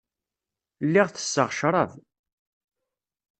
Lliɣ 0.85 1.07
tesseɣ 1.09 1.49
ccrab. 1.57 1.91